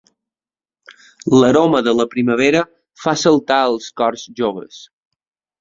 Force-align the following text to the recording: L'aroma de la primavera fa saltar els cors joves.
L'aroma 1.43 1.83
de 1.89 1.93
la 1.99 2.07
primavera 2.15 2.63
fa 3.05 3.15
saltar 3.25 3.61
els 3.75 3.93
cors 4.03 4.29
joves. 4.41 4.85